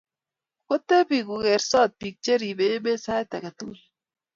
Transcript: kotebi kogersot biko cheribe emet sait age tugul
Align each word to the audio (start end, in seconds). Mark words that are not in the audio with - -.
kotebi 0.67 1.19
kogersot 1.27 1.91
biko 1.99 2.21
cheribe 2.23 2.65
emet 2.75 2.99
sait 3.05 3.29
age 3.37 3.51
tugul 3.57 3.79